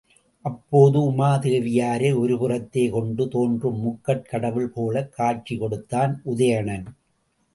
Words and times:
அப்போது 0.41 0.99
உமாதேவியாரை 1.11 2.19
ஒரு 2.19 2.37
புறத்தே 2.37 2.89
கொண்டு 2.89 3.27
தோன்றும் 3.27 3.77
முக்கட் 3.85 4.25
கடவுள் 4.29 4.71
போல்க் 4.75 5.11
காட்சி 5.11 5.57
கொடுத்தான் 5.57 6.21
உதயணன். 6.25 6.87